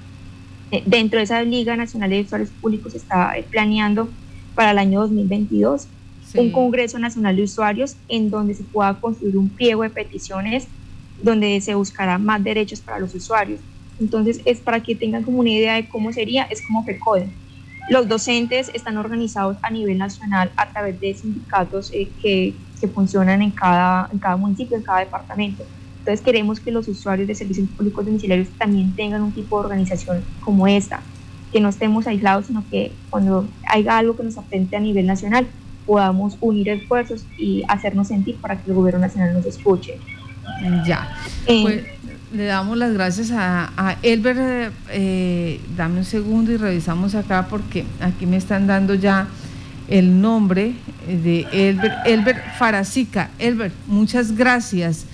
eh, 0.71 0.83
dentro 0.85 1.19
de 1.19 1.23
esa 1.23 1.41
Liga 1.43 1.75
Nacional 1.75 2.09
de 2.09 2.21
Usuarios 2.21 2.49
Públicos 2.61 2.95
está 2.95 3.37
eh, 3.37 3.45
planeando 3.49 4.09
para 4.55 4.71
el 4.71 4.79
año 4.79 5.01
2022 5.01 5.87
un 6.37 6.51
Congreso 6.51 6.99
Nacional 6.99 7.35
de 7.35 7.43
Usuarios 7.43 7.95
en 8.09 8.29
donde 8.29 8.55
se 8.55 8.63
pueda 8.63 8.99
construir 8.99 9.37
un 9.37 9.47
pliego 9.47 9.83
de 9.83 9.89
peticiones 9.89 10.67
donde 11.21 11.61
se 11.61 11.75
buscará 11.75 12.17
más 12.17 12.43
derechos 12.43 12.81
para 12.81 12.99
los 12.99 13.15
usuarios 13.15 13.61
entonces, 13.99 14.41
es 14.45 14.59
para 14.59 14.81
que 14.81 14.95
tengan 14.95 15.23
como 15.23 15.39
una 15.39 15.49
idea 15.49 15.75
de 15.75 15.87
cómo 15.87 16.11
sería, 16.11 16.43
es 16.43 16.61
como 16.65 16.83
FECODE. 16.83 17.27
Los 17.89 18.07
docentes 18.07 18.71
están 18.73 18.97
organizados 18.97 19.57
a 19.61 19.69
nivel 19.69 19.97
nacional 19.97 20.51
a 20.57 20.67
través 20.69 20.99
de 20.99 21.13
sindicatos 21.13 21.91
eh, 21.93 22.09
que, 22.21 22.53
que, 22.79 22.87
funcionan 22.87 23.41
en 23.41 23.51
cada, 23.51 24.09
en 24.11 24.19
cada 24.19 24.37
municipio, 24.37 24.75
en 24.75 24.83
cada 24.83 24.99
departamento. 24.99 25.63
Entonces, 25.99 26.21
queremos 26.21 26.59
que 26.59 26.71
los 26.71 26.87
usuarios 26.87 27.27
de 27.27 27.35
servicios 27.35 27.69
públicos 27.69 28.05
domiciliarios 28.05 28.49
también 28.57 28.95
tengan 28.95 29.21
un 29.21 29.31
tipo 29.31 29.59
de 29.59 29.65
organización 29.65 30.23
como 30.41 30.67
esta, 30.67 31.01
que 31.51 31.59
no 31.59 31.69
estemos 31.69 32.05
aislados, 32.07 32.47
sino 32.47 32.63
que 32.69 32.91
cuando 33.09 33.47
haya 33.69 33.97
algo 33.97 34.15
que 34.15 34.23
nos 34.23 34.37
afecte 34.37 34.75
a 34.75 34.79
nivel 34.79 35.05
nacional, 35.05 35.47
podamos 35.85 36.37
unir 36.41 36.69
esfuerzos 36.69 37.25
y 37.37 37.63
hacernos 37.67 38.07
sentir 38.07 38.35
para 38.37 38.57
que 38.57 38.69
el 38.69 38.75
gobierno 38.75 38.99
nacional 38.99 39.33
nos 39.33 39.45
escuche. 39.45 39.99
Ya. 40.85 41.15
Eh, 41.47 41.61
pues, 41.61 41.83
le 42.33 42.45
damos 42.45 42.77
las 42.77 42.93
gracias 42.93 43.31
a, 43.31 43.71
a 43.77 43.97
Elber. 44.01 44.71
Eh, 44.89 45.59
dame 45.75 45.99
un 45.99 46.05
segundo 46.05 46.51
y 46.51 46.57
revisamos 46.57 47.15
acá 47.15 47.47
porque 47.49 47.85
aquí 47.99 48.25
me 48.25 48.37
están 48.37 48.67
dando 48.67 48.95
ya 48.95 49.27
el 49.87 50.19
nombre 50.19 50.73
de 51.07 51.45
Elber, 51.51 51.93
Elber 52.05 52.41
Farasica. 52.57 53.29
Elber, 53.39 53.71
muchas 53.87 54.35
gracias. 54.35 55.05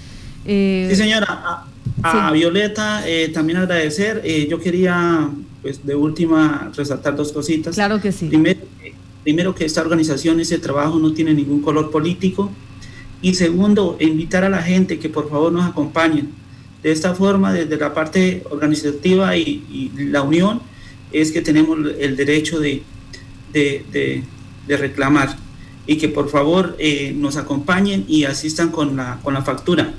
Eh, 0.45 0.87
sí, 0.89 0.95
señora. 0.95 1.65
A, 2.03 2.31
Violeta 2.31 3.07
eh, 3.07 3.29
también 3.29 3.59
agradecer. 3.59 4.23
yo 4.49 4.59
quería, 4.59 5.29
pues, 5.61 5.85
de 5.85 5.93
última, 5.93 6.71
resaltar 6.75 7.15
dos 7.15 7.31
cositas. 7.31 7.75
Claro 7.75 8.01
que 8.01 8.11
sí. 8.11 8.27
Primero, 8.27 8.61
primero 9.23 9.53
que 9.53 9.65
esta 9.65 9.81
organización, 9.81 10.39
ese 10.39 10.57
trabajo 10.57 10.97
no 10.97 11.13
tiene 11.13 11.33
ningún 11.33 11.61
color 11.61 11.91
político. 11.91 12.49
Y 13.21 13.35
segundo, 13.35 13.97
invitar 13.99 14.43
a 14.43 14.49
la 14.49 14.63
gente 14.63 14.97
que 14.97 15.09
por 15.09 15.29
favor 15.29 15.51
nos 15.51 15.69
acompañen 15.69 16.40
de 16.83 16.91
esta 16.91 17.13
forma, 17.13 17.53
desde 17.53 17.77
la 17.77 17.93
parte 17.93 18.43
organizativa 18.49 19.37
y, 19.37 19.91
la 19.95 20.23
unión, 20.23 20.61
es 21.11 21.31
que 21.31 21.41
tenemos 21.41 21.77
el 21.99 22.15
derecho 22.15 22.59
de, 22.59 22.83
reclamar 24.67 25.37
y 25.85 25.97
que 25.97 26.07
por 26.07 26.29
favor 26.29 26.75
eh, 26.79 27.13
nos 27.15 27.37
acompañen 27.37 28.05
y 28.07 28.23
asistan 28.23 28.69
con 28.69 28.95
la, 28.95 29.19
factura, 29.43 29.93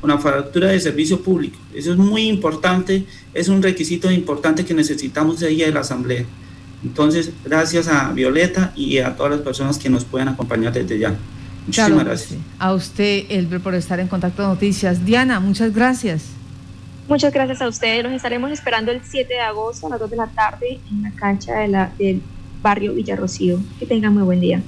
con 0.00 0.10
la 0.10 0.18
factura 0.18 0.68
de 0.68 0.80
servicio 0.80 1.20
público. 1.20 1.58
Eso 1.74 1.92
es 1.92 1.98
muy 1.98 2.22
importante, 2.22 3.04
es 3.32 3.48
un 3.48 3.62
requisito 3.62 4.10
importante 4.10 4.64
que 4.64 4.74
necesitamos 4.74 5.40
de 5.40 5.50
ella 5.50 5.66
de 5.66 5.72
la 5.72 5.80
Asamblea. 5.80 6.24
Entonces, 6.82 7.30
gracias 7.44 7.88
a 7.88 8.12
Violeta 8.12 8.72
y 8.76 8.98
a 8.98 9.16
todas 9.16 9.32
las 9.32 9.40
personas 9.40 9.78
que 9.78 9.88
nos 9.88 10.04
pueden 10.04 10.28
acompañar 10.28 10.72
desde 10.72 10.98
ya. 10.98 11.16
Muchísimas 11.66 12.04
gracias. 12.04 12.40
A 12.58 12.72
usted, 12.74 13.24
Elber, 13.28 13.60
por 13.60 13.74
estar 13.74 13.98
en 14.00 14.08
Contacto 14.08 14.42
de 14.42 14.48
Noticias. 14.48 15.04
Diana, 15.04 15.40
muchas 15.40 15.74
gracias. 15.74 16.26
Muchas 17.08 17.32
gracias 17.32 17.62
a 17.62 17.68
ustedes. 17.68 18.02
Los 18.02 18.12
estaremos 18.12 18.50
esperando 18.50 18.92
el 18.92 19.00
7 19.04 19.32
de 19.32 19.40
agosto 19.40 19.86
a 19.86 19.90
las 19.90 20.00
2 20.00 20.10
de 20.10 20.16
la 20.16 20.26
tarde 20.26 20.80
en 20.90 21.02
la 21.02 21.10
cancha 21.12 21.54
de 21.60 21.68
la, 21.68 21.90
del 21.98 22.20
barrio 22.62 22.94
Villarrocío. 22.94 23.60
Que 23.78 23.86
tengan 23.86 24.14
muy 24.14 24.22
buen 24.22 24.40
día. 24.40 24.60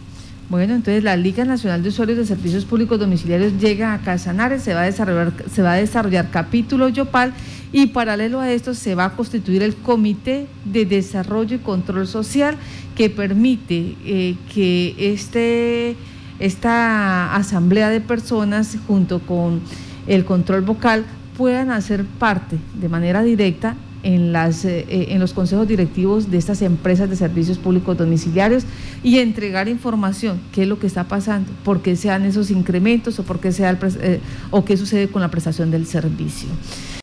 Bueno, 0.49 0.75
entonces 0.75 1.05
la 1.05 1.17
Liga 1.17 1.45
Nacional 1.45 1.83
de 1.83 1.91
Usuarios 1.91 2.17
de 2.17 2.25
Servicios 2.25 2.65
Públicos 2.65 2.99
Domiciliarios 2.99 3.61
llega 3.61 3.93
a 3.93 3.99
Casanares, 3.99 4.63
se 4.63 4.73
va 4.73 4.83
a 4.83 4.85
desarrollar, 4.85 5.33
se 5.53 5.61
va 5.61 5.75
a 5.75 5.77
desarrollar 5.77 6.31
capítulo 6.31 6.89
Yopal 6.89 7.35
y 7.71 7.89
paralelo 7.89 8.41
a 8.41 8.51
esto 8.51 8.73
se 8.73 8.95
va 8.95 9.05
a 9.05 9.13
constituir 9.13 9.63
el 9.63 9.77
Comité 9.77 10.47
de 10.65 10.87
Desarrollo 10.87 11.57
y 11.57 11.59
Control 11.59 12.07
Social 12.07 12.57
que 12.97 13.11
permite 13.11 13.95
eh, 14.07 14.37
que 14.55 14.95
este 14.99 15.97
esta 16.39 17.35
asamblea 17.35 17.91
de 17.91 18.01
personas 18.01 18.77
junto 18.87 19.21
con 19.21 19.61
el 20.07 20.25
control 20.25 20.63
vocal 20.63 21.05
puedan 21.37 21.71
hacer 21.71 22.05
parte 22.05 22.59
de 22.75 22.89
manera 22.89 23.23
directa 23.23 23.77
en, 24.03 24.33
las, 24.33 24.65
eh, 24.65 24.87
eh, 24.89 25.07
en 25.11 25.21
los 25.21 25.33
consejos 25.33 25.67
directivos 25.67 26.31
de 26.31 26.39
estas 26.39 26.63
empresas 26.63 27.11
de 27.11 27.17
servicios 27.17 27.59
públicos 27.59 27.97
domiciliarios 27.97 28.65
y 29.03 29.19
entregar 29.19 29.69
información, 29.69 30.41
qué 30.53 30.63
es 30.63 30.69
lo 30.69 30.79
que 30.79 30.87
está 30.87 31.05
pasando, 31.05 31.51
por 31.65 31.83
qué 31.83 31.97
se 31.97 32.09
dan 32.09 32.25
esos 32.25 32.51
incrementos 32.51 33.19
o, 33.19 33.23
por 33.25 33.41
qué, 33.41 33.49
el, 33.49 33.79
eh, 34.01 34.21
o 34.51 34.65
qué 34.65 34.77
sucede 34.77 35.09
con 35.09 35.23
la 35.23 35.31
prestación 35.31 35.71
del 35.71 35.87
servicio. 35.87 36.49